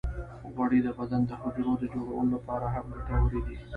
غوړې 0.53 0.79
د 0.83 0.87
بدن 0.97 1.21
د 1.27 1.31
حجرو 1.41 1.73
د 1.79 1.83
جوړولو 1.93 2.33
لپاره 2.35 2.65
هم 2.75 2.85
ګټورې 2.95 3.39
دي. 3.47 3.57